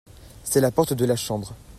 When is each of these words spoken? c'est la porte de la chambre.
c'est 0.43 0.61
la 0.61 0.71
porte 0.71 0.93
de 0.93 1.05
la 1.05 1.15
chambre. 1.15 1.53